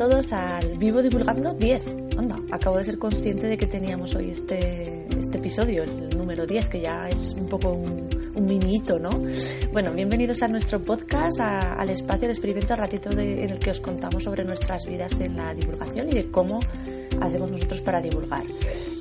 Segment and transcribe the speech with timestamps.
[0.00, 1.86] a todos al Vivo Divulgando 10.
[2.16, 6.68] Anda, acabo de ser consciente de que teníamos hoy este, este episodio, el número 10,
[6.70, 9.10] que ya es un poco un, un mini hito, ¿no?
[9.74, 13.72] Bueno, bienvenidos a nuestro podcast, al espacio, al experimento, al ratito de, en el que
[13.72, 16.60] os contamos sobre nuestras vidas en la divulgación y de cómo
[17.20, 18.44] hacemos nosotros para divulgar.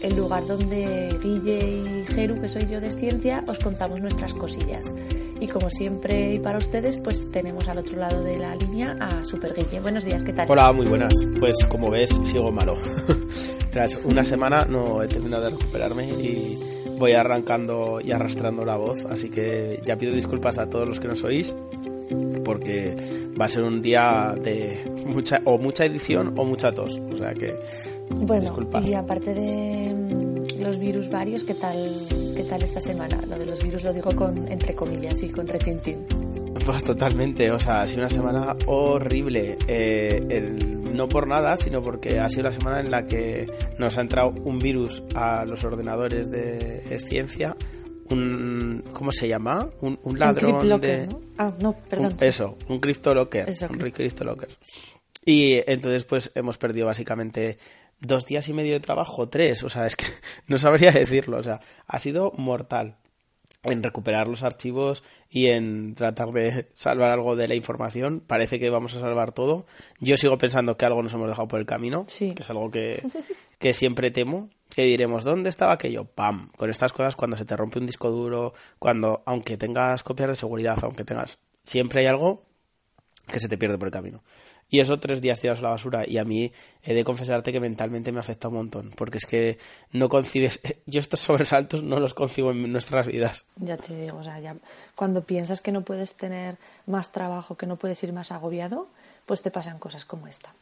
[0.02, 4.94] El lugar donde Guille y Jeru, que soy yo de ciencia, os contamos nuestras cosillas.
[5.42, 9.24] Y como siempre y para ustedes, pues tenemos al otro lado de la línea a
[9.24, 9.80] Super Guille.
[9.80, 10.50] Buenos días, ¿qué tal?
[10.50, 11.14] Hola, muy buenas.
[11.40, 12.76] Pues como ves, sigo malo.
[13.72, 16.60] Tras una semana no he terminado de recuperarme y
[16.98, 21.08] voy arrancando y arrastrando la voz, así que ya pido disculpas a todos los que
[21.08, 21.56] nos oís
[22.44, 22.96] porque
[23.40, 27.34] va a ser un día de mucha o mucha edición o mucha tos, o sea
[27.34, 27.56] que
[28.10, 29.94] bueno, y aparte de
[30.60, 31.78] los virus varios, ¿qué tal,
[32.40, 33.22] ¿qué tal esta semana?
[33.28, 36.06] Lo de los virus lo digo con entre comillas y con retintín.
[36.66, 39.58] Pues totalmente, o sea, ha sido una semana horrible.
[39.68, 40.56] Eh,
[40.94, 43.46] no por nada, sino porque ha sido la semana en la que
[43.78, 47.58] nos ha entrado un virus a los ordenadores de ciencia.
[48.10, 49.70] Un, ¿Cómo se llama?
[49.82, 51.08] Un, ladrón de.
[51.08, 51.22] ¿no?
[51.38, 52.16] Ah, no, perdón.
[52.22, 53.54] Eso, un CryptoLocker.
[53.70, 54.50] un CryptoLocker.
[55.26, 57.58] Y entonces, pues hemos perdido básicamente
[58.00, 60.06] dos días y medio de trabajo, tres, o sea, es que
[60.48, 62.98] no sabría decirlo, o sea, ha sido mortal
[63.64, 68.22] en recuperar los archivos y en tratar de salvar algo de la información.
[68.26, 69.66] Parece que vamos a salvar todo.
[70.00, 73.04] Yo sigo pensando que algo nos hemos dejado por el camino, que es algo que,
[73.60, 74.50] que siempre temo.
[74.74, 76.06] Que diremos, ¿dónde estaba aquello?
[76.06, 76.52] ¡Pam!
[76.56, 80.36] Con estas cosas, cuando se te rompe un disco duro, cuando, aunque tengas copias de
[80.36, 82.44] seguridad, aunque tengas, siempre hay algo
[83.28, 84.24] que se te pierde por el camino.
[84.70, 86.08] Y eso tres días tirados a la basura.
[86.08, 86.52] Y a mí
[86.84, 88.92] he de confesarte que mentalmente me afecta un montón.
[88.96, 89.58] Porque es que
[89.92, 90.62] no concibes.
[90.86, 93.46] Yo estos sobresaltos no los concibo en nuestras vidas.
[93.58, 94.56] Ya te digo, o sea, ya
[94.96, 98.88] cuando piensas que no puedes tener más trabajo, que no puedes ir más agobiado,
[99.26, 100.54] pues te pasan cosas como esta.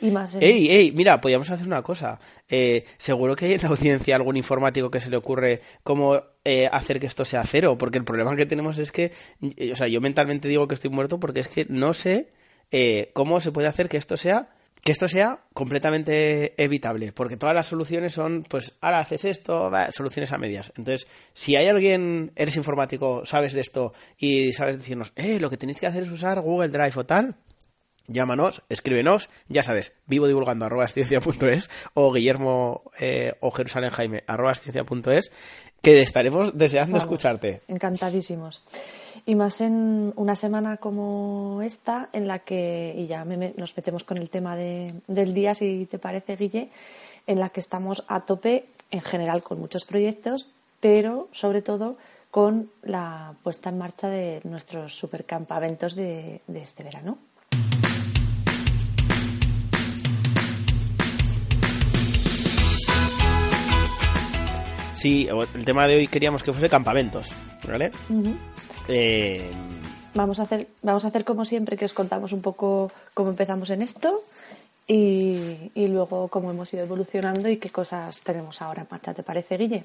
[0.00, 0.92] Y más ¡Ey, ey!
[0.92, 2.20] Mira, podríamos hacer una cosa.
[2.48, 6.68] Eh, seguro que hay en la audiencia algún informático que se le ocurre cómo eh,
[6.70, 7.76] hacer que esto sea cero.
[7.78, 9.12] Porque el problema que tenemos es que.
[9.72, 12.28] O sea, yo mentalmente digo que estoy muerto porque es que no sé
[12.70, 14.48] eh, cómo se puede hacer que esto sea
[14.84, 20.32] que esto sea completamente evitable, porque todas las soluciones son, pues, ahora haces esto, soluciones
[20.32, 20.72] a medias.
[20.76, 25.56] Entonces, si hay alguien, eres informático, sabes de esto y sabes decirnos, eh, lo que
[25.56, 27.34] tenéis que hacer es usar Google Drive o tal,
[28.06, 34.54] llámanos, escríbenos, ya sabes, vivo divulgando arroba ciencia.es o Guillermo eh, o Jerusalén Jaime arroba
[34.54, 35.30] ciencia.es,
[35.82, 37.62] que estaremos deseando escucharte.
[37.68, 38.62] Encantadísimos.
[39.28, 44.16] Y más en una semana como esta, en la que, y ya nos metemos con
[44.16, 46.70] el tema del día, si te parece, Guille,
[47.26, 50.46] en la que estamos a tope en general con muchos proyectos,
[50.80, 51.98] pero sobre todo
[52.30, 57.18] con la puesta en marcha de nuestros supercampamentos de, de este verano.
[64.96, 67.30] Sí, el tema de hoy queríamos que fuese campamentos,
[67.68, 67.92] ¿vale?
[68.88, 69.50] Eh,
[70.14, 73.70] vamos, a hacer, vamos a hacer como siempre, que os contamos un poco cómo empezamos
[73.70, 74.14] en esto
[74.86, 79.14] y, luego cómo hemos ido evolucionando y qué cosas tenemos ahora en marcha.
[79.14, 79.84] ¿Te parece, Guille?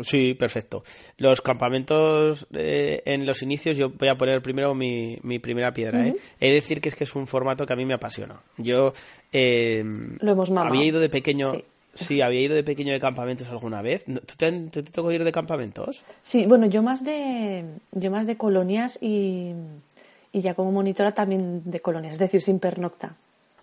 [0.00, 0.82] Sí, perfecto.
[1.16, 6.06] Los campamentos eh, en los inicios, yo voy a poner primero mi, mi primera piedra.
[6.06, 6.16] ¿eh?
[6.40, 8.40] He de decir que es que es un formato que a mí me apasiona.
[8.56, 8.94] Yo
[9.32, 11.52] Lo hemos había ido de pequeño.
[11.52, 11.64] Sí,
[12.22, 14.04] había ido de pequeño de campamentos alguna vez.
[14.04, 16.02] ¿Tú te, te, tocó ir de campamentos?
[16.22, 19.52] Sí, bueno, yo más de, yo más de colonias y,
[20.32, 23.16] y ya como monitora también de colonias, es decir, sin pernocta.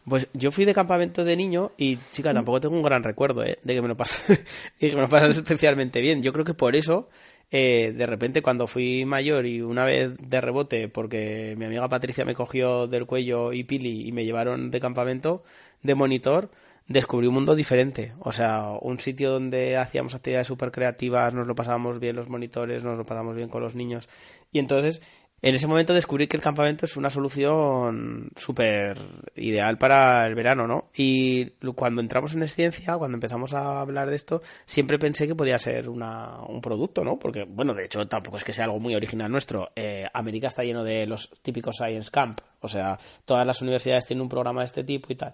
[0.07, 3.57] Pues yo fui de campamento de niño y, chica, tampoco tengo un gran recuerdo ¿eh?
[3.63, 4.37] de que me lo pasan
[4.79, 6.21] que me lo especialmente bien.
[6.21, 7.09] Yo creo que por eso,
[7.51, 12.23] eh, de repente, cuando fui mayor y una vez de rebote, porque mi amiga Patricia
[12.23, 15.43] me cogió del cuello y Pili y me llevaron de campamento
[15.81, 16.51] de monitor,
[16.87, 18.13] descubrí un mundo diferente.
[18.19, 22.83] O sea, un sitio donde hacíamos actividades súper creativas, nos lo pasábamos bien los monitores,
[22.83, 24.07] nos lo pasábamos bien con los niños.
[24.51, 25.01] Y entonces
[25.45, 28.97] en ese momento descubrí que el campamento es una solución súper
[29.35, 30.89] ideal para el verano, ¿no?
[30.95, 35.59] Y cuando entramos en ciencia, cuando empezamos a hablar de esto, siempre pensé que podía
[35.59, 37.19] ser una, un producto, ¿no?
[37.19, 39.69] Porque, bueno, de hecho tampoco es que sea algo muy original nuestro.
[39.75, 44.23] Eh, América está lleno de los típicos Science Camp, o sea, todas las universidades tienen
[44.23, 45.33] un programa de este tipo y tal.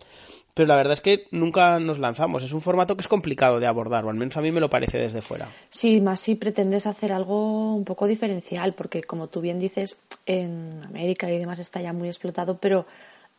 [0.53, 2.43] Pero la verdad es que nunca nos lanzamos.
[2.43, 4.69] Es un formato que es complicado de abordar, o al menos a mí me lo
[4.69, 5.47] parece desde fuera.
[5.69, 10.83] Sí, más si pretendes hacer algo un poco diferencial, porque como tú bien dices, en
[10.85, 12.85] América y demás está ya muy explotado, pero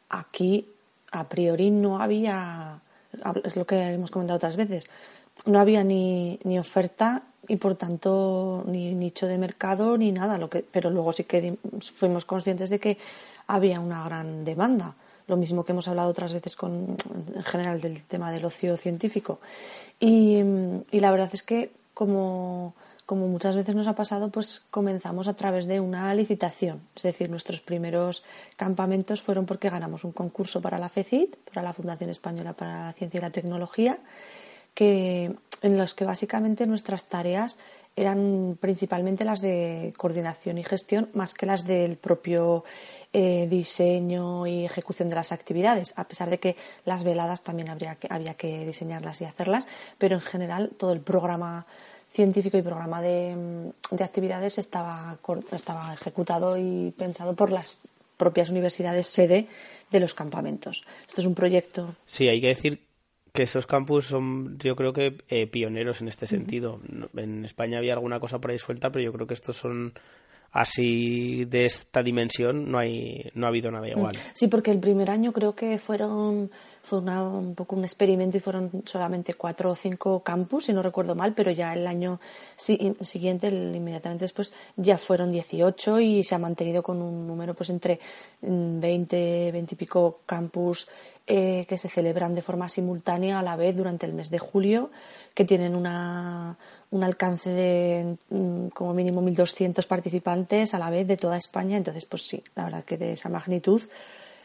[0.09, 0.67] aquí
[1.11, 2.81] a priori no había,
[3.45, 4.87] es lo que hemos comentado otras veces,
[5.45, 10.49] no había ni, ni oferta y por tanto ni nicho de mercado ni nada, lo
[10.49, 12.99] que, pero luego sí que fuimos conscientes de que
[13.47, 14.95] había una gran demanda
[15.27, 16.97] lo mismo que hemos hablado otras veces en
[17.45, 19.41] general del tema del ocio científico.
[20.01, 20.41] Y,
[20.91, 22.75] y la verdad es que como,
[23.07, 26.81] como muchas veces nos ha pasado, pues comenzamos a través de una licitación.
[26.97, 28.25] Es decir, nuestros primeros
[28.57, 32.93] campamentos fueron porque ganamos un concurso para la FECIT, para la Fundación Española para la
[32.93, 33.99] Ciencia y la Tecnología,
[34.75, 37.59] que, en los que básicamente nuestras tareas
[37.97, 42.65] eran principalmente las de coordinación y gestión más que las del propio
[43.13, 47.97] eh, diseño y ejecución de las actividades, a pesar de que las veladas también habría
[47.97, 49.69] que, había que diseñarlas y hacerlas,
[49.99, 51.67] pero en general todo el programa
[52.11, 55.19] científico y programa de, de actividades estaba,
[55.51, 57.79] estaba ejecutado y pensado por las
[58.17, 59.49] propias universidades sede
[59.91, 60.85] de los campamentos.
[61.07, 61.97] Esto es un proyecto.
[62.07, 62.81] Sí, hay que decir
[63.33, 66.81] que esos campus son, yo creo que eh, pioneros en este sentido.
[67.17, 69.95] En España había alguna cosa por ahí suelta, pero yo creo que estos son
[70.53, 74.13] así de esta dimensión no hay no ha habido nada igual.
[74.35, 76.51] Sí, porque el primer año creo que fueron
[76.83, 81.15] fue un poco un experimento y fueron solamente cuatro o cinco campus, si no recuerdo
[81.15, 82.21] mal, pero ya el año
[82.57, 88.01] siguiente, inmediatamente después, ya fueron 18 y se ha mantenido con un número pues entre
[88.41, 90.89] 20, 20 y pico campus
[91.27, 94.91] eh, que se celebran de forma simultánea a la vez durante el mes de julio,
[95.35, 96.59] que tienen una,
[96.91, 101.77] un alcance de mm, como mínimo 1.200 participantes a la vez de toda España.
[101.77, 103.83] Entonces, pues sí, la verdad que de esa magnitud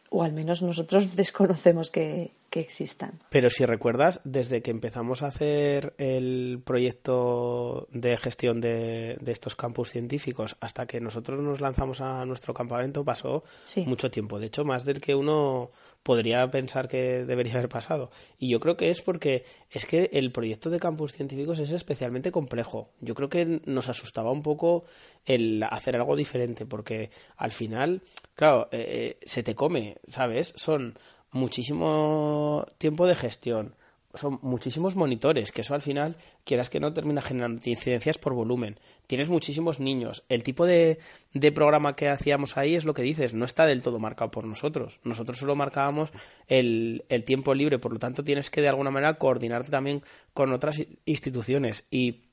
[0.10, 3.20] o al menos nosotros desconocemos que, existan.
[3.30, 9.92] Pero si recuerdas, desde que empezamos a hacer el proyecto de gestión de, estos campus
[9.92, 13.44] científicos hasta que nosotros nos lanzamos a nuestro campamento pasó
[13.86, 14.40] mucho tiempo.
[14.40, 15.70] De hecho, más del que uno
[16.08, 18.12] podría pensar que debería haber pasado.
[18.40, 22.32] Y yo creo que es porque es que el proyecto de campus científicos es especialmente
[22.32, 22.94] complejo.
[23.02, 24.86] Yo creo que nos asustaba un poco
[25.26, 28.04] el hacer algo diferente, porque al final,
[28.36, 30.54] claro, eh, eh, se te come, ¿sabes?
[30.56, 30.98] Son
[31.32, 33.76] muchísimo tiempo de gestión,
[34.18, 38.80] son muchísimos monitores, que eso al final, quieras que no, termina generando incidencias por volumen.
[39.08, 40.24] Tienes muchísimos niños.
[40.30, 41.00] El tipo de,
[41.34, 44.46] de, programa que hacíamos ahí es lo que dices, no está del todo marcado por
[44.46, 45.00] nosotros.
[45.04, 46.12] Nosotros solo marcábamos
[46.48, 50.04] el, el tiempo libre, por lo tanto tienes que de alguna manera coordinarte también
[50.34, 51.86] con otras instituciones.
[51.90, 52.27] Y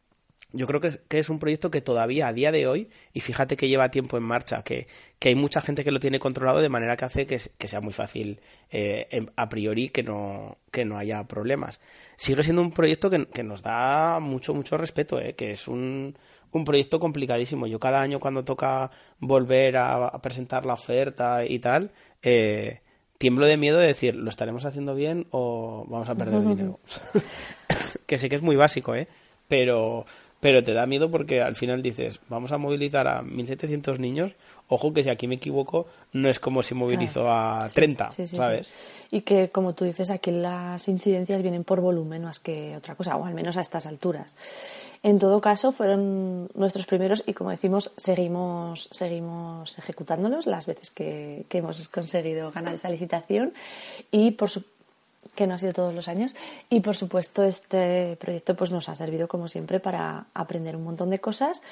[0.55, 3.69] yo creo que, es un proyecto que todavía a día de hoy, y fíjate que
[3.69, 4.87] lleva tiempo en marcha, que,
[5.21, 8.41] hay mucha gente que lo tiene controlado de manera que hace que, sea muy fácil
[8.71, 11.81] eh, a priori que no, que no haya problemas.
[12.17, 16.17] Sigue siendo un proyecto que, nos da mucho, mucho respeto, eh, que es un,
[16.53, 17.67] un proyecto complicadísimo.
[17.67, 21.91] Yo cada año cuando toca volver a, presentar la oferta y tal,
[22.23, 22.81] eh,
[23.19, 26.81] tiemblo de miedo de decir, ¿lo estaremos haciendo bien o vamos a perder dinero?
[28.07, 29.09] que sé que es muy básico, ¿eh?
[29.49, 30.07] Pero,
[30.45, 34.33] pero te da miedo porque al final dices, vamos a movilizar a 1.700 niños,
[34.69, 38.71] ojo que si aquí me equivoco, no es como si movilizo a 30, ¿sabes?
[39.11, 43.17] Y que, como tú dices, aquí las incidencias vienen por volumen más que otra cosa,
[43.17, 44.37] o al menos a estas alturas.
[45.03, 51.47] En todo caso, fueron nuestros primeros y, como decimos, seguimos, seguimos ejecutándolos las veces que,
[51.49, 53.55] que hemos conseguido ganar esa licitación
[54.11, 54.63] y, por, su,
[55.35, 56.35] que no ha sido todos los años.
[56.71, 61.11] Y por supuesto este proyecto pues nos ha servido como siempre para aprender un montón
[61.11, 61.63] de cosas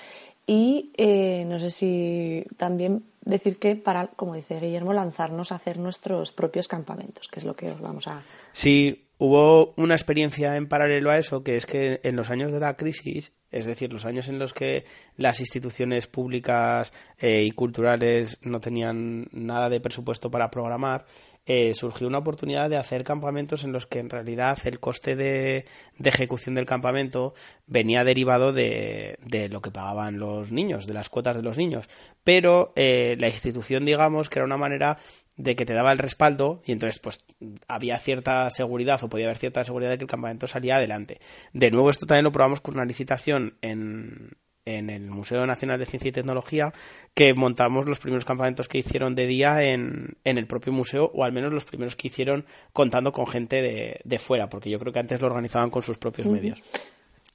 [0.46, 5.78] y eh, no sé si también decir que para, como dice Guillermo, lanzarnos a hacer
[5.78, 8.22] nuestros propios campamentos, que es lo que os vamos a...
[8.52, 12.58] Sí, hubo una experiencia en paralelo a eso, que es que en los años de
[12.58, 14.84] la crisis, es decir, los años en los que
[15.16, 21.06] las instituciones públicas eh, y culturales no tenían nada de presupuesto para programar,
[21.44, 25.66] eh, surgió una oportunidad de hacer campamentos en los que en realidad el coste de,
[26.02, 27.34] ejecución del campamento
[27.66, 29.18] venía derivado de,
[29.50, 31.88] lo que pagaban los niños, de las cuotas de los niños.
[32.22, 34.98] Pero eh, la institución, digamos, que era una manera
[35.36, 37.24] de que te daba el respaldo y entonces pues
[37.66, 41.20] había cierta seguridad o podía haber cierta seguridad de que el campamento salía adelante.
[41.52, 45.86] De nuevo esto también lo probamos con una licitación en, en el Museo Nacional de
[45.86, 46.72] Ciencia y Tecnología
[47.14, 51.24] que montamos los primeros campamentos que hicieron de día en, en el propio museo o
[51.24, 54.92] al menos los primeros que hicieron contando con gente de, de fuera porque yo creo
[54.92, 56.60] que antes lo organizaban con sus propios medios.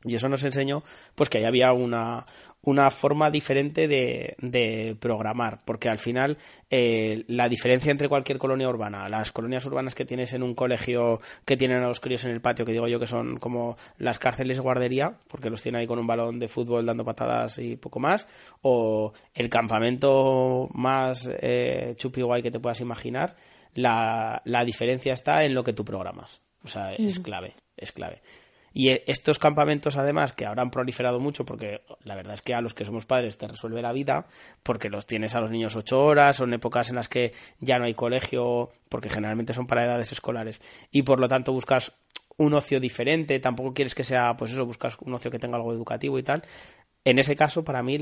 [0.04, 0.84] Y eso nos enseñó
[1.16, 2.26] pues que ahí había una,
[2.62, 6.38] una forma diferente de, de programar, porque al final
[6.70, 11.20] eh, la diferencia entre cualquier colonia urbana, las colonias urbanas que tienes en un colegio
[11.46, 14.20] que tienen a los críos en el patio, que digo yo que son como las
[14.20, 18.00] cárceles guardería, porque los tienen ahí con un balón de fútbol dando patadas y poco
[18.00, 18.28] más,
[18.62, 23.36] o el campamento más eh, chupi guay que te puedas imaginar,
[23.76, 26.42] la, la diferencia está en lo que tú programas.
[26.64, 28.22] O sea, es clave, es clave.
[28.78, 32.54] Y eh, estos campamentos, además, que ahora han proliferado mucho, porque la verdad es que
[32.54, 34.28] a los que somos padres te resuelve la vida,
[34.62, 37.86] porque los tienes a los niños ocho horas, son épocas en las que ya no
[37.86, 41.92] hay colegio, porque generalmente son para edades escolares, y por lo tanto buscas
[42.38, 45.74] un ocio diferente, tampoco quieres que sea, pues eso, buscas un ocio que tenga algo
[45.74, 46.44] educativo y tal.
[47.04, 47.98] En ese caso, para mí,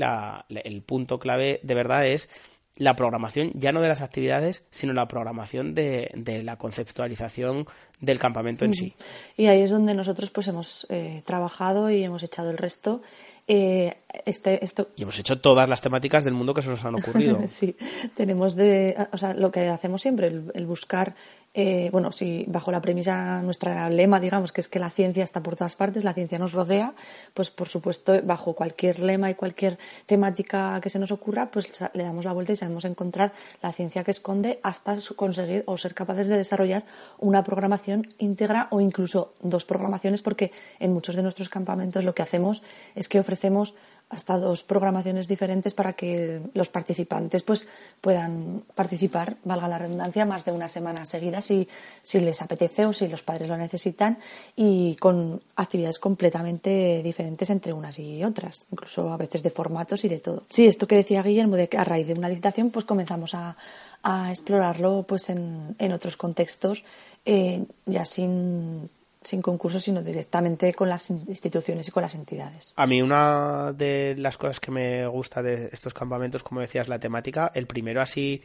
[0.62, 2.28] el punto clave de verdad es
[2.76, 6.10] la programación, ya no de las actividades, sino la programación de,
[6.44, 7.66] la conceptualización
[8.00, 8.94] del campamento en sí.
[9.36, 13.02] Y ahí es donde nosotros pues hemos eh, trabajado y hemos echado el resto.
[13.48, 14.88] Eh, este, esto...
[14.96, 17.40] Y hemos hecho todas las temáticas del mundo que se nos han ocurrido.
[17.48, 17.76] sí,
[18.14, 21.14] tenemos de, o sea, lo que hacemos siempre, el buscar
[21.58, 25.42] eh, bueno, si bajo la premisa, nuestra lema, digamos, que es que la ciencia está
[25.42, 26.92] por todas partes, la ciencia nos rodea,
[27.32, 32.04] pues por supuesto, bajo cualquier lema y cualquier temática que se nos ocurra, pues le
[32.04, 33.32] damos la vuelta y sabemos encontrar
[33.62, 36.84] la ciencia que esconde hasta conseguir o ser capaces de desarrollar
[37.16, 42.20] una programación íntegra o incluso dos programaciones, porque en muchos de nuestros campamentos lo que
[42.20, 42.62] hacemos
[42.94, 43.74] es que ofrecemos
[44.08, 47.66] hasta dos programaciones diferentes para que los participantes pues
[48.00, 51.68] puedan participar, valga la redundancia, más de una semana seguida si,
[52.02, 54.18] si les apetece o si los padres lo necesitan
[54.54, 60.08] y con actividades completamente diferentes entre unas y otras, incluso a veces de formatos y
[60.08, 60.44] de todo.
[60.48, 63.56] Sí, esto que decía Guillermo, de que a raíz de una licitación pues comenzamos a,
[64.04, 66.84] a explorarlo pues en, en otros contextos
[67.24, 68.88] eh, ya sin
[69.26, 72.72] sin concurso, sino directamente con las instituciones y con las entidades.
[72.76, 77.00] A mí una de las cosas que me gusta de estos campamentos, como decías, la
[77.00, 77.50] temática.
[77.54, 78.42] El primero así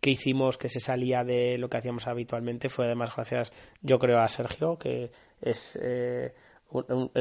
[0.00, 4.18] que hicimos que se salía de lo que hacíamos habitualmente fue además gracias, yo creo,
[4.18, 6.34] a Sergio, que es eh,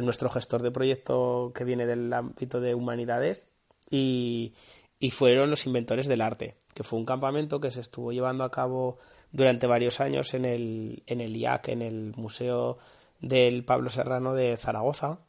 [0.01, 3.46] nuestro gestor de proyecto que viene del ámbito de humanidades
[3.89, 4.53] y,
[5.00, 8.51] y fueron los inventores del arte, que fue un campamento que se estuvo llevando a
[8.51, 8.98] cabo
[9.32, 12.77] durante varios años en el, en el IAC, en el Museo
[13.22, 15.20] del Pablo Serrano de Zaragoza,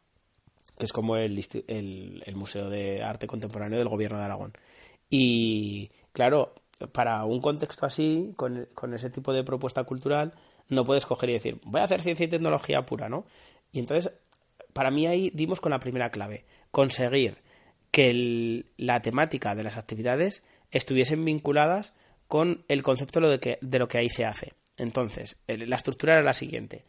[0.79, 4.53] que es como el, el, Museo de Arte Contemporáneo del Gobierno de Aragón.
[5.11, 6.55] Y claro,
[6.93, 10.33] para un contexto así, con, con, ese tipo de propuesta cultural,
[10.69, 13.27] no puedes coger y decir, voy a hacer ciencia y tecnología pura, ¿no?
[13.71, 14.13] Y entonces,
[14.73, 17.39] para mí ahí dimos con la primera clave, conseguir
[17.91, 21.93] que la temática de las actividades estuviesen vinculadas
[22.27, 24.55] con el concepto de lo, que, de lo que ahí se hace.
[24.79, 26.87] Entonces, la estructura era la siguiente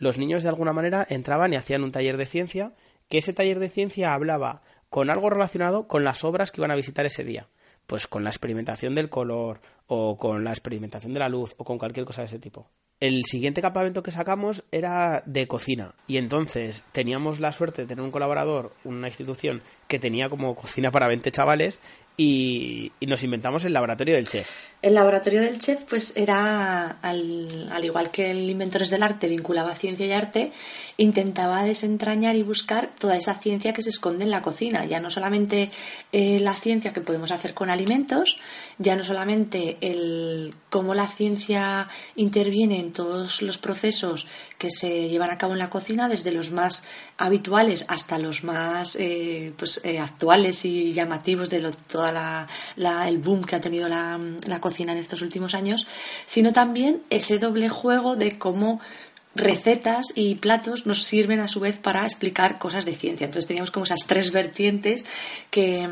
[0.00, 2.72] los niños de alguna manera entraban y hacían un taller de ciencia,
[3.08, 6.76] que ese taller de ciencia hablaba con algo relacionado con las obras que iban a
[6.76, 7.46] visitar ese día,
[7.86, 11.78] pues con la experimentación del color o con la experimentación de la luz o con
[11.78, 12.66] cualquier cosa de ese tipo.
[12.98, 18.04] El siguiente campamento que sacamos era de cocina y entonces teníamos la suerte de tener
[18.04, 21.80] un colaborador, una institución que tenía como cocina para 20 chavales
[22.16, 24.48] y, nos inventamos el laboratorio del chef.
[24.82, 29.74] El laboratorio del chef pues era, al, al, igual que el Inventores del Arte vinculaba
[29.74, 30.52] ciencia y arte,
[30.96, 34.84] intentaba desentrañar y buscar toda esa ciencia que se esconde en la cocina.
[34.84, 35.70] Ya no solamente
[36.12, 38.36] eh, la ciencia que podemos hacer con alimentos,
[38.78, 44.28] ya no solamente el cómo la ciencia interviene en todos los procesos
[44.60, 46.84] que se llevan a cabo en la cocina, desde los más
[47.16, 52.12] habituales hasta los más eh, pues, eh, actuales y llamativos de lo, toda
[52.76, 55.86] la, el boom que ha tenido la, la cocina en estos últimos años,
[56.26, 58.82] sino también ese doble juego de cómo
[59.34, 63.26] recetas y platos nos sirven a su vez para explicar cosas de ciencia.
[63.26, 65.04] Entonces teníamos como esas tres vertientes
[65.50, 65.88] que,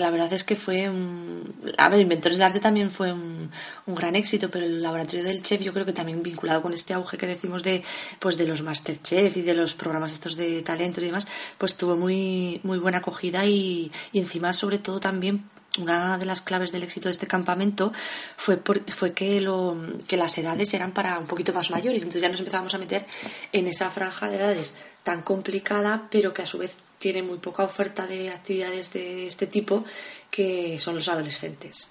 [0.00, 1.54] la verdad es que fue un...
[1.78, 3.50] A ver, Inventores del Arte también fue un,
[3.86, 7.16] gran éxito, pero el laboratorio del chef yo creo que también vinculado con este auge
[7.16, 7.84] que decimos de,
[8.18, 11.26] pues de los Masterchef y de los programas estos de talento y demás,
[11.58, 15.44] pues tuvo muy, muy buena acogida y, y encima sobre todo también
[15.78, 17.92] una de las claves del éxito de este campamento
[18.36, 22.02] fue, fue que, lo, que las edades eran para un poquito más mayores.
[22.02, 23.06] Entonces ya nos empezamos a meter
[23.52, 27.64] en esa franja de edades tan complicada, pero que a su vez tiene muy poca
[27.64, 29.84] oferta de actividades de este tipo,
[30.30, 31.90] que son los adolescentes.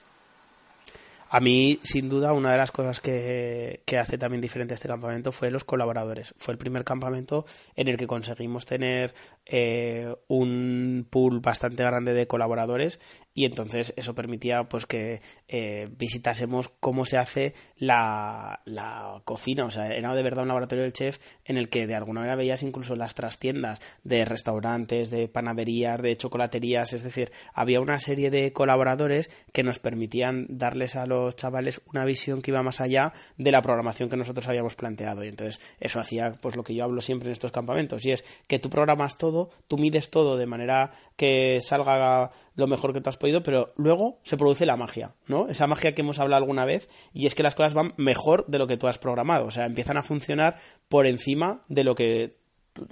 [1.29, 5.31] A mí, sin duda, una de las cosas que, que, hace también diferente este campamento
[5.31, 6.33] fue los colaboradores.
[6.37, 9.13] Fue el primer campamento en el que conseguimos tener
[9.45, 12.99] eh, un pool bastante grande de colaboradores
[13.37, 19.71] y entonces eso permitía pues que eh, visitásemos cómo se hace la, la, cocina, o
[19.71, 22.63] sea, era de verdad un laboratorio del chef en el que de alguna manera veías
[22.63, 28.53] incluso las trastiendas de restaurantes, de panaderías, de chocolaterías, es decir, había una serie de
[28.53, 33.51] colaboradores que nos permitían darles a los chavales una visión que iba más allá de
[33.51, 35.25] la programación que nosotros habíamos planteado.
[35.25, 38.23] Y entonces eso hacía pues lo que yo hablo siempre en estos campamentos y es
[38.47, 39.34] que tú programas todo,
[39.67, 44.19] tú mides todo de manera que salga lo mejor que tú has podido, pero luego
[44.23, 45.47] se produce la magia, ¿no?
[45.47, 48.59] Esa magia que hemos hablado alguna vez y es que las cosas van mejor de
[48.59, 52.31] lo que tú has programado, o sea, empiezan a funcionar por encima de lo que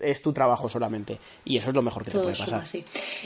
[0.02, 1.20] es tu trabajo solamente.
[1.46, 2.64] Y eso es lo mejor que te puede pasar.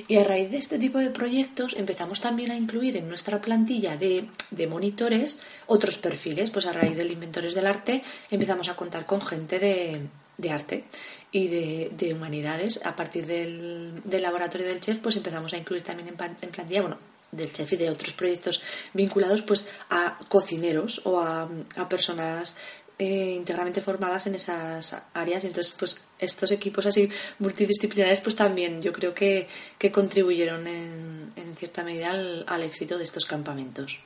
[0.07, 3.97] Y a raíz de este tipo de proyectos empezamos también a incluir en nuestra plantilla
[3.97, 6.49] de, de monitores otros perfiles.
[6.49, 10.01] Pues a raíz del Inventores del Arte empezamos a contar con gente de,
[10.37, 10.83] de arte
[11.31, 12.85] y de, de, humanidades.
[12.85, 16.81] A partir del, del, laboratorio del chef, pues empezamos a incluir también en, en plantilla,
[16.81, 16.99] bueno,
[17.31, 18.61] del chef y de otros proyectos
[18.93, 21.49] vinculados pues a cocineros o a,
[21.89, 22.57] personas
[22.99, 25.43] eh, integralmente formadas en esas áreas.
[25.43, 31.55] Entonces, pues estos equipos así multidisciplinares, pues también yo creo que, que contribuyeron en, en
[31.55, 33.99] cierta medida al, al éxito de estos campamentos.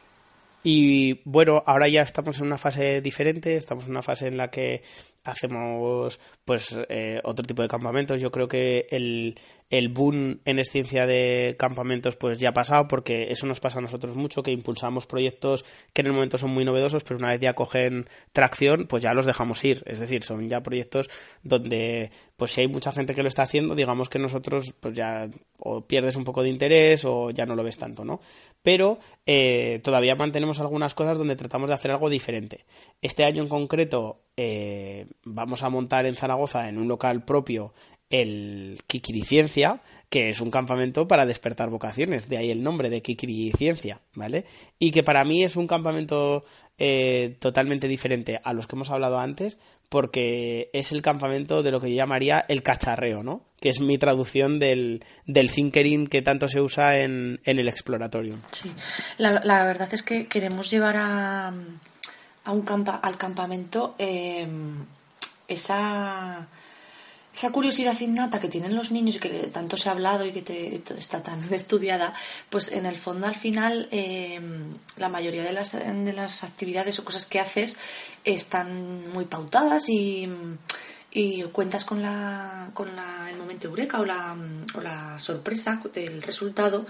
[0.63, 4.51] Y bueno, ahora ya estamos en una fase diferente, estamos en una fase en la
[4.51, 4.83] que
[5.23, 8.21] hacemos pues eh, otro tipo de campamentos.
[8.21, 9.35] Yo creo que el,
[9.71, 13.81] el boom en esciencia de campamentos pues ya ha pasado porque eso nos pasa a
[13.81, 17.39] nosotros mucho, que impulsamos proyectos que en el momento son muy novedosos, pero una vez
[17.39, 19.81] ya cogen tracción, pues ya los dejamos ir.
[19.85, 21.09] Es decir, son ya proyectos
[21.41, 25.29] donde pues si hay mucha gente que lo está haciendo, digamos que nosotros pues ya
[25.59, 28.19] o pierdes un poco de interés o ya no lo ves tanto, ¿no?
[28.61, 32.65] Pero eh, todavía mantenemos algunas cosas donde tratamos de hacer algo diferente.
[33.01, 37.73] Este año en concreto eh, vamos a montar en Zaragoza, en un local propio,
[38.11, 43.99] el Kikiriciencia, que es un campamento para despertar vocaciones, de ahí el nombre de Kikiriciencia,
[44.13, 44.45] ¿vale?
[44.77, 46.43] Y que para mí es un campamento
[46.77, 51.79] eh, totalmente diferente a los que hemos hablado antes, porque es el campamento de lo
[51.79, 53.43] que yo llamaría el cacharreo, ¿no?
[53.59, 58.35] Que es mi traducción del, del thinkering que tanto se usa en, en el exploratorio.
[58.51, 58.71] Sí,
[59.17, 61.53] la, la, verdad es que queremos llevar a,
[62.45, 64.47] a un campa, al campamento eh,
[65.47, 66.47] esa
[67.33, 70.41] esa curiosidad innata que tienen los niños y que tanto se ha hablado y que
[70.41, 72.13] te, está tan estudiada,
[72.49, 77.05] pues en el fondo al final em, la mayoría de las, de las actividades o
[77.05, 77.77] cosas que haces
[78.23, 80.29] están muy pautadas y,
[81.11, 84.35] y cuentas con, la, con la, el momento eureka o la,
[84.73, 86.85] o la sorpresa del resultado,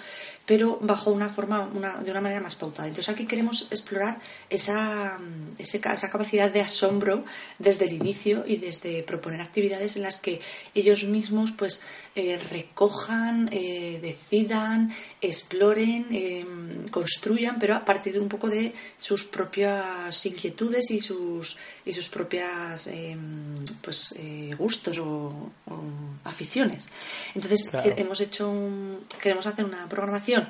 [0.52, 2.90] pero bajo una forma, una, de una manera más pautada.
[2.90, 5.18] Entonces aquí queremos explorar esa,
[5.58, 7.24] esa capacidad de asombro
[7.58, 10.42] desde el inicio y desde proponer actividades en las que
[10.76, 11.84] ellos mismos pues
[12.14, 16.46] eh, recojan, eh, decidan, exploren, eh,
[16.92, 22.10] construyan, pero a partir de un poco de sus propias inquietudes y sus, y sus
[22.10, 22.90] propias
[23.82, 24.14] pues,
[24.58, 25.84] gustos o, o,
[26.26, 26.90] aficiones.
[27.34, 27.94] Entonces claro.
[27.96, 30.41] hemos hecho un, queremos hacer una programación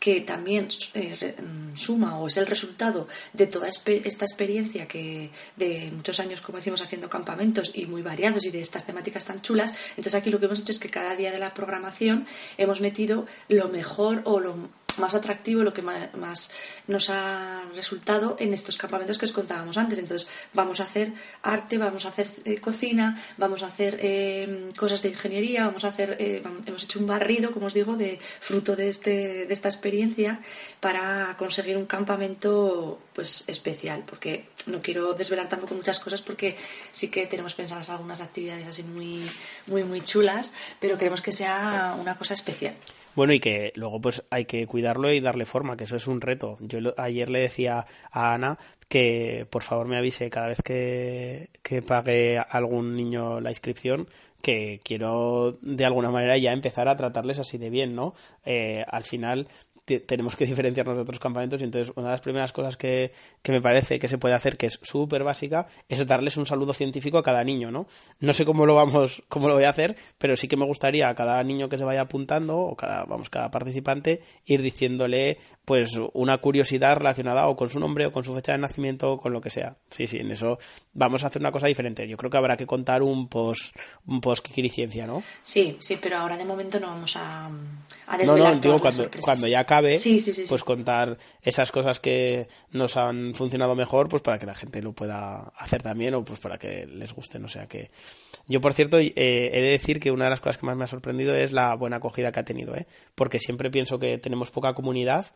[0.00, 1.36] que también eh,
[1.74, 6.80] suma o es el resultado de toda esta experiencia que de muchos años, como decimos,
[6.80, 9.74] haciendo campamentos y muy variados y de estas temáticas tan chulas.
[9.90, 13.26] Entonces aquí lo que hemos hecho es que cada día de la programación hemos metido
[13.48, 16.50] lo mejor o lo más atractivo, lo que más
[16.86, 19.98] nos ha resultado en estos campamentos que os contábamos antes.
[19.98, 25.02] Entonces, vamos a hacer arte, vamos a hacer eh, cocina, vamos a hacer eh, cosas
[25.02, 28.76] de ingeniería, vamos a hacer, eh, hemos hecho un barrido, como os digo, de fruto
[28.76, 30.40] de, este, de esta experiencia
[30.80, 36.56] para conseguir un campamento pues especial, porque no quiero desvelar tampoco muchas cosas porque
[36.92, 39.22] sí que tenemos pensadas algunas actividades así muy,
[39.66, 42.74] muy, muy chulas, pero queremos que sea una cosa especial.
[43.14, 46.20] Bueno, y que luego pues hay que cuidarlo y darle forma, que eso es un
[46.20, 46.56] reto.
[46.60, 51.80] Yo ayer le decía a Ana que por favor me avise cada vez que, que
[51.82, 54.08] pague algún niño la inscripción
[54.40, 58.14] que quiero de alguna manera ya empezar a tratarles así de bien, ¿no?
[58.44, 59.48] Eh, al final
[59.98, 63.50] tenemos que diferenciarnos de otros campamentos y entonces una de las primeras cosas que, que
[63.50, 67.18] me parece que se puede hacer, que es súper básica, es darles un saludo científico
[67.18, 67.86] a cada niño, ¿no?
[68.20, 71.08] No sé cómo lo vamos, cómo lo voy a hacer, pero sí que me gustaría
[71.08, 75.92] a cada niño que se vaya apuntando, o cada, vamos, cada participante, ir diciéndole pues
[76.14, 79.32] una curiosidad relacionada o con su nombre o con su fecha de nacimiento o con
[79.32, 79.76] lo que sea.
[79.88, 80.58] Sí, sí, en eso
[80.94, 82.08] vamos a hacer una cosa diferente.
[82.08, 83.76] Yo creo que habrá que contar un post
[84.06, 85.22] un post ciencia, ¿no?
[85.42, 87.46] Sí, sí, pero ahora de momento no vamos a,
[88.06, 91.72] a desvelar No, no, digo cuando, cuando ya acabe, sí, sí, sí, pues contar esas
[91.72, 96.14] cosas que nos han funcionado mejor, pues para que la gente lo pueda hacer también
[96.14, 97.90] o pues para que les guste, o sea que
[98.48, 100.84] yo por cierto eh, he de decir que una de las cosas que más me
[100.84, 102.86] ha sorprendido es la buena acogida que ha tenido, ¿eh?
[103.14, 105.26] Porque siempre pienso que tenemos poca comunidad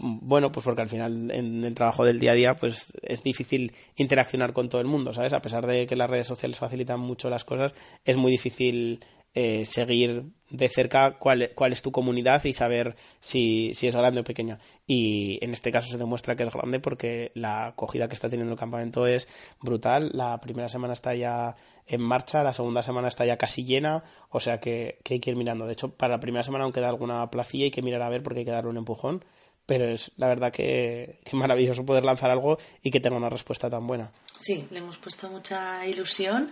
[0.00, 3.72] bueno, pues porque al final en el trabajo del día a día pues es difícil
[3.96, 5.32] interaccionar con todo el mundo, ¿sabes?
[5.32, 9.00] A pesar de que las redes sociales facilitan mucho las cosas, es muy difícil
[9.40, 14.22] eh, seguir de cerca cuál, cuál, es tu comunidad y saber si, si, es grande
[14.22, 14.58] o pequeña.
[14.84, 18.54] Y en este caso se demuestra que es grande porque la acogida que está teniendo
[18.54, 19.28] el campamento es
[19.62, 20.10] brutal.
[20.12, 21.54] La primera semana está ya
[21.86, 25.30] en marcha, la segunda semana está ya casi llena, o sea que, que hay que
[25.30, 25.66] ir mirando.
[25.66, 28.24] De hecho, para la primera semana aún queda alguna placilla, hay que mirar a ver
[28.24, 29.24] porque hay que darle un empujón
[29.68, 33.86] pero es la verdad que, maravilloso poder lanzar algo y que tenga una respuesta tan
[33.86, 34.10] buena.
[34.40, 36.50] Sí, le hemos puesto mucha ilusión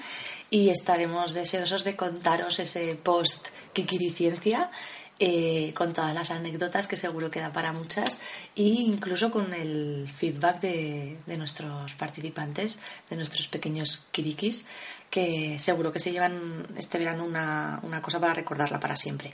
[0.51, 4.71] y estaremos deseosos de contaros ese post Kikiriciencia
[5.19, 8.21] eh, con todas las anécdotas que seguro queda para muchas
[8.55, 14.67] e incluso con el feedback de, de nuestros participantes, de nuestros pequeños kirikis,
[15.09, 19.33] que seguro que se llevan este verano una, una cosa para recordarla para siempre.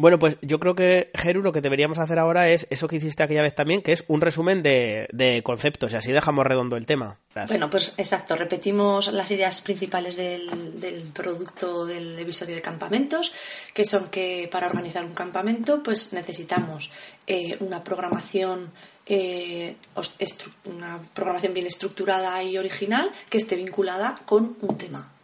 [0.00, 3.24] Bueno, pues yo creo que, Geru, lo que deberíamos hacer ahora es eso que hiciste
[3.24, 7.18] aquella vez también, que es un resumen de, conceptos y así dejamos redondo el tema.
[7.48, 13.32] Bueno, pues exacto, repetimos las ideas principales del, del, producto del episodio de campamentos,
[13.74, 16.92] que son que para organizar un campamento pues necesitamos
[17.26, 18.70] eh, una programación
[19.04, 19.74] eh,
[20.66, 25.17] una programación bien estructurada y original que esté vinculada con un tema.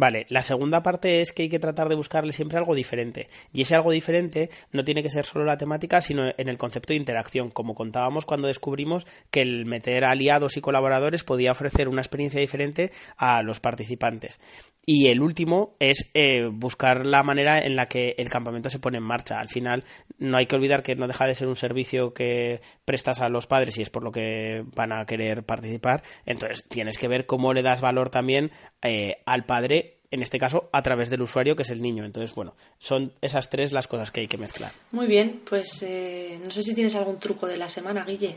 [0.00, 3.28] Vale, la segunda parte es que hay que tratar de buscarle siempre algo diferente.
[3.52, 6.94] Y ese algo diferente no tiene que ser solo la temática, sino en el concepto
[6.94, 12.00] de interacción, como contábamos cuando descubrimos que el meter aliados y colaboradores podía ofrecer una
[12.00, 14.40] experiencia diferente a los participantes.
[14.86, 18.96] Y el último es eh, buscar la manera en la que el campamento se pone
[18.96, 19.38] en marcha.
[19.38, 19.84] Al final,
[20.18, 23.46] no hay que olvidar que no deja de ser un servicio que prestas a los
[23.46, 26.02] padres y es por lo que van a querer participar.
[26.24, 28.50] Entonces, tienes que ver cómo le das valor también
[28.82, 32.04] eh, al padre en este caso a través del usuario que es el niño.
[32.04, 34.72] Entonces, bueno, son esas tres las cosas que hay que mezclar.
[34.92, 38.36] Muy bien, pues eh, no sé si tienes algún truco de la semana, Guille.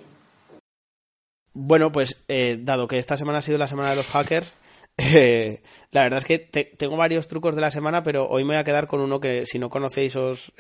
[1.53, 4.57] Bueno, pues eh, dado que esta semana ha sido la semana de los hackers,
[4.97, 8.57] eh, la verdad es que tengo varios trucos de la semana, pero hoy me voy
[8.57, 10.51] a quedar con uno que si no conocéis os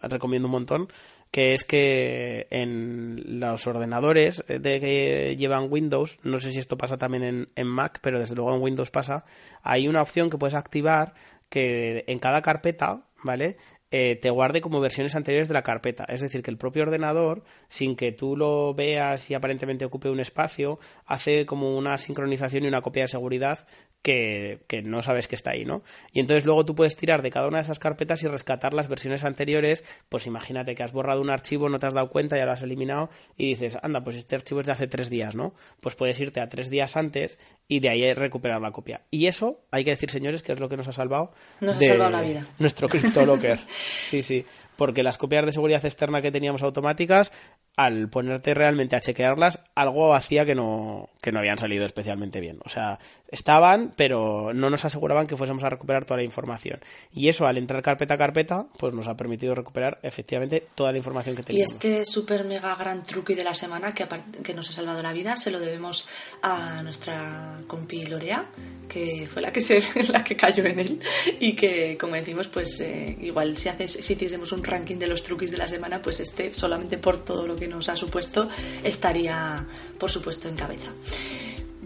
[0.00, 0.88] recomiendo un montón,
[1.30, 6.96] que es que en los ordenadores de que llevan Windows, no sé si esto pasa
[6.96, 9.24] también en, en Mac, pero desde luego en Windows pasa,
[9.62, 11.14] hay una opción que puedes activar
[11.48, 13.56] que en cada carpeta, ¿vale?
[13.90, 16.04] Eh, te guarde como versiones anteriores de la carpeta.
[16.04, 20.20] Es decir, que el propio ordenador, sin que tú lo veas y aparentemente ocupe un
[20.20, 23.66] espacio, hace como una sincronización y una copia de seguridad
[24.02, 25.82] que, que, no sabes que está ahí, ¿no?
[26.12, 28.88] Y entonces luego tú puedes tirar de cada una de esas carpetas y rescatar las
[28.88, 29.84] versiones anteriores.
[30.08, 32.62] Pues imagínate que has borrado un archivo, no te has dado cuenta, ya lo has
[32.62, 35.54] eliminado y dices, anda, pues este archivo es de hace tres días, ¿no?
[35.80, 39.02] Pues puedes irte a tres días antes y de ahí recuperar la copia.
[39.10, 41.32] Y eso, hay que decir, señores, que es lo que nos ha salvado.
[41.60, 42.46] Nos ha salvado la vida.
[42.58, 43.58] Nuestro CryptoLocker.
[44.00, 44.44] Sí, sí.
[44.78, 47.32] Porque las copias de seguridad externa que teníamos automáticas
[47.78, 52.58] al ponerte realmente a chequearlas, algo hacía que no, que no habían salido especialmente bien.
[52.64, 56.80] O sea, estaban, pero no nos aseguraban que fuésemos a recuperar toda la información.
[57.12, 60.98] Y eso, al entrar carpeta a carpeta, pues nos ha permitido recuperar efectivamente toda la
[60.98, 61.70] información que teníamos.
[61.70, 64.06] Y este súper mega gran truqui de la semana que,
[64.42, 66.08] que nos ha salvado la vida se lo debemos
[66.42, 68.46] a nuestra compi Lorea,
[68.88, 69.80] que fue la que, se,
[70.12, 71.00] la que cayó en él.
[71.38, 75.22] Y que, como decimos, pues eh, igual si, haces, si hiciésemos un ranking de los
[75.22, 78.48] truquis de la semana, pues este, solamente por todo lo que nos ha supuesto,
[78.84, 79.66] estaría,
[79.98, 80.92] por supuesto, en cabeza.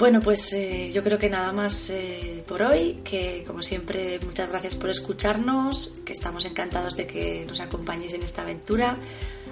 [0.02, 4.48] Bueno, pues eh, yo creo que nada más eh, por hoy, que como siempre muchas
[4.48, 8.96] gracias por escucharnos, que estamos encantados de que nos acompañéis en esta aventura.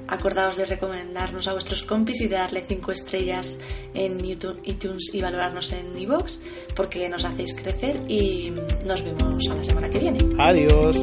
[0.09, 3.61] Acordaos de recomendarnos a vuestros compis y de darle 5 estrellas
[3.95, 6.41] en iTunes y valorarnos en iVoox,
[6.75, 8.51] porque nos hacéis crecer y
[8.85, 10.19] nos vemos a la semana que viene.
[10.39, 10.97] Adiós.